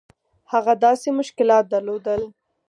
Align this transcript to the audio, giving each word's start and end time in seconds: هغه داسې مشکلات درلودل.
هغه 0.51 0.73
داسې 0.85 1.07
مشکلات 1.19 1.65
درلودل. 1.73 2.21